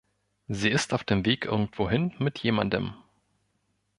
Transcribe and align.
Sie 0.47 0.69
ist 0.71 0.95
auf 0.95 1.03
dem 1.03 1.27
Weg 1.27 1.45
irgendwohin, 1.45 2.11
mit 2.17 2.39
jemandem. 2.39 2.95